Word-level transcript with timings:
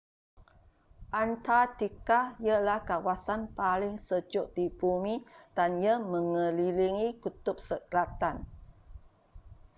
antartika 1.23 2.19
ialah 2.45 2.79
kawasan 2.91 3.41
paling 3.59 3.95
sejuk 4.07 4.47
di 4.57 4.65
bumi 4.79 5.15
dan 5.57 5.71
ia 5.85 5.95
megelilingi 6.11 7.07
kutub 7.23 7.57
selatan 7.67 8.35